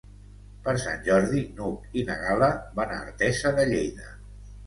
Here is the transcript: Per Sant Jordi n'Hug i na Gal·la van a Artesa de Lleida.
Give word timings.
Per 0.67 0.73
Sant 0.83 1.03
Jordi 1.07 1.41
n'Hug 1.59 1.99
i 2.03 2.07
na 2.09 2.15
Gal·la 2.23 2.49
van 2.79 2.93
a 2.95 2.99
Artesa 3.09 3.55
de 3.59 3.67
Lleida. 3.75 4.09